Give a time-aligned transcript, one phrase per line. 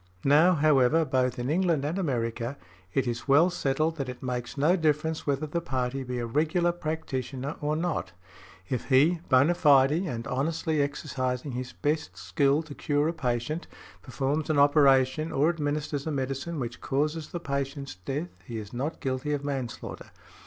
[0.25, 2.57] Now, however, both in England and America,
[2.91, 6.71] it is well settled that it makes no difference whether the party be a regular
[6.71, 8.11] practitioner or not;
[8.67, 13.67] if he, bona fide and honestly exercising his best skill to cure a patient,
[14.01, 19.01] performs an operation or administers a medicine which causes the patient's death he is not
[19.01, 20.09] guilty of manslaughter.